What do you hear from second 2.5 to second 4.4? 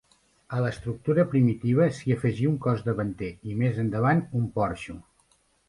un cos davanter i més endavant